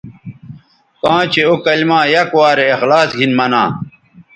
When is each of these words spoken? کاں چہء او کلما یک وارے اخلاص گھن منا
کاں 1.01 1.23
چہء 1.31 1.47
او 1.49 1.53
کلما 1.65 1.99
یک 2.13 2.29
وارے 2.37 2.65
اخلاص 2.75 3.09
گھن 3.19 3.31
منا 3.37 3.63